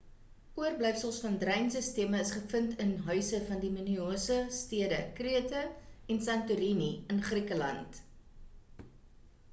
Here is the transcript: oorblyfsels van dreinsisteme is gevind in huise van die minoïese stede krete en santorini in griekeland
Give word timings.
oorblyfsels 0.61 1.17
van 1.25 1.35
dreinsisteme 1.43 2.21
is 2.27 2.31
gevind 2.37 2.73
in 2.85 2.95
huise 3.11 3.41
van 3.51 3.61
die 3.65 3.69
minoïese 3.75 4.39
stede 4.61 4.99
krete 5.21 5.63
en 6.15 6.25
santorini 6.31 6.91
in 7.15 7.25
griekeland 7.31 8.05